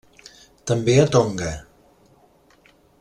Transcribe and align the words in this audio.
També 0.71 0.95
a 1.01 1.05
Tonga. 1.17 1.51